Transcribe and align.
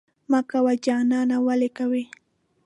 مه 0.31 0.39
کوه 0.49 0.73
جانانه 0.85 1.37
ولې 1.45 1.69
کوې؟ 1.77 2.03